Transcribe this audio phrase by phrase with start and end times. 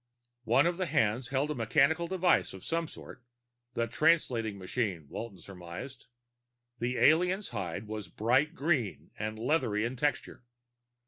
[0.45, 3.23] One of the hands held a mechanical device of some sort;
[3.75, 6.07] the translating machine, Walton surmised.
[6.79, 10.43] The alien's hide was bright green, and leathery in texture.